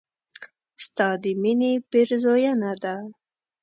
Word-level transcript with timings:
ستا 0.85 1.07
د 1.23 1.23
مينې 1.41 1.71
پيرزوينه 1.89 2.71
ده 2.83 2.95